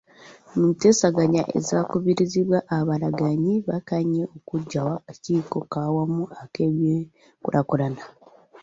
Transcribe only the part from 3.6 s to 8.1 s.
bakkaanya okugunjaawo akakiiko ak'awamu ak'ebyenkulaakulana.